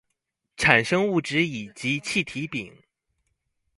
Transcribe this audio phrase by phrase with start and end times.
[0.57, 2.75] 產生物質乙及氣體丙